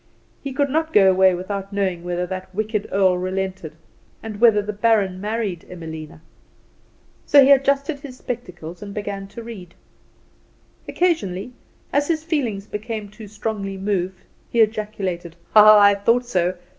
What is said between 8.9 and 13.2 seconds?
began to read. Occasionally, as his feelings became